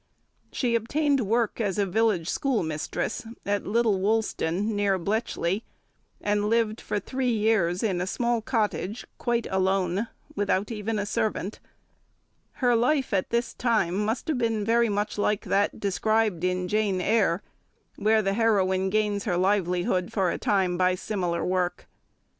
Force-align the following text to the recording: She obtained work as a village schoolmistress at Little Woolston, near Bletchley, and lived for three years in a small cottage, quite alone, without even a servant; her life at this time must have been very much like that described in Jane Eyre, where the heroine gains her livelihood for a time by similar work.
She 0.51 0.73
obtained 0.73 1.19
work 1.19 1.61
as 1.61 1.77
a 1.77 1.85
village 1.85 2.27
schoolmistress 2.27 3.23
at 3.45 3.67
Little 3.67 4.01
Woolston, 4.01 4.75
near 4.75 4.97
Bletchley, 4.97 5.63
and 6.19 6.49
lived 6.49 6.81
for 6.81 6.99
three 6.99 7.29
years 7.29 7.83
in 7.83 8.01
a 8.01 8.07
small 8.07 8.41
cottage, 8.41 9.05
quite 9.19 9.45
alone, 9.51 10.07
without 10.35 10.71
even 10.71 10.97
a 10.97 11.05
servant; 11.05 11.59
her 12.53 12.75
life 12.75 13.13
at 13.13 13.29
this 13.29 13.53
time 13.53 13.93
must 14.03 14.27
have 14.27 14.39
been 14.39 14.65
very 14.65 14.89
much 14.89 15.19
like 15.19 15.41
that 15.45 15.79
described 15.79 16.43
in 16.43 16.67
Jane 16.67 16.99
Eyre, 16.99 17.43
where 17.95 18.23
the 18.23 18.33
heroine 18.33 18.89
gains 18.89 19.25
her 19.25 19.37
livelihood 19.37 20.11
for 20.11 20.31
a 20.31 20.39
time 20.39 20.79
by 20.79 20.95
similar 20.95 21.45
work. 21.45 21.87